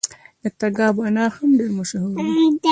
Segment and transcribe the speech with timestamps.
[0.41, 2.23] د تګاب انار هم ډیر مشهور دي.